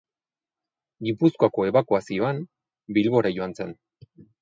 Gipuzkoako 1.09 1.67
ebakuazioan 1.73 2.43
Bilbora 2.99 3.37
joan 3.41 3.59
zen. 3.63 3.81